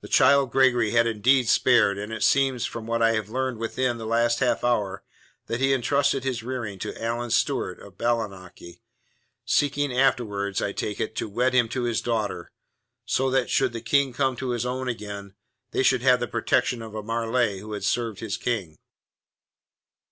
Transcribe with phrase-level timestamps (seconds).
[0.00, 3.96] The child Gregory had indeed spared, and it seems from what I have learned within
[3.96, 5.04] the last half hour
[5.46, 8.80] that he had entrusted his rearing to Alan Stewart, of Bailienochy,
[9.44, 12.50] seeking afterwards I take it to wed him to his daughter,
[13.04, 15.36] so that should the King come to his own again,
[15.70, 18.78] they should have the protection of a Marleigh who had served his King."